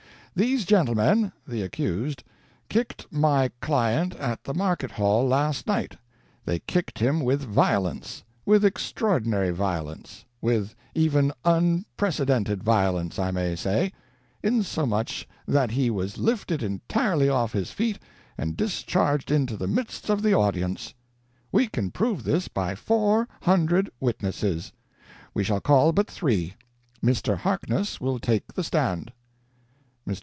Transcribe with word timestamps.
These 0.33 0.63
gentlemen 0.63 1.33
the 1.45 1.61
accused 1.61 2.23
kicked 2.69 3.05
my 3.11 3.51
client 3.59 4.15
at 4.15 4.45
the 4.45 4.53
Market 4.53 4.91
Hall 4.91 5.27
last 5.27 5.67
night; 5.67 5.97
they 6.45 6.59
kicked 6.59 6.99
him 6.99 7.19
with 7.19 7.43
violence; 7.43 8.23
with 8.45 8.63
extraordinary 8.63 9.49
violence; 9.51 10.23
with 10.39 10.73
even 10.95 11.33
unprecedented 11.43 12.63
violence, 12.63 13.19
I 13.19 13.31
may 13.31 13.57
say; 13.57 13.91
insomuch 14.41 15.27
that 15.49 15.71
he 15.71 15.89
was 15.89 16.17
lifted 16.17 16.63
entirely 16.63 17.27
off 17.27 17.51
his 17.51 17.71
feet 17.71 17.99
and 18.37 18.55
discharged 18.55 19.31
into 19.31 19.57
the 19.57 19.67
midst 19.67 20.09
of 20.09 20.21
the 20.21 20.33
audience. 20.33 20.93
We 21.51 21.67
can 21.67 21.91
prove 21.91 22.23
this 22.23 22.47
by 22.47 22.73
four 22.75 23.27
hundred 23.41 23.89
witnesses 23.99 24.71
we 25.33 25.43
shall 25.43 25.59
call 25.59 25.91
but 25.91 26.09
three. 26.09 26.55
Mr. 27.03 27.35
Harkness 27.35 27.99
will 27.99 28.17
take 28.17 28.53
the 28.53 28.63
stand." 28.63 29.11
Mr. 29.11 29.11